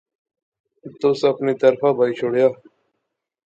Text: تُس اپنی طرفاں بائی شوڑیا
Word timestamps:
تُس 0.99 1.19
اپنی 1.31 1.53
طرفاں 1.61 1.93
بائی 1.97 2.13
شوڑیا 2.19 2.47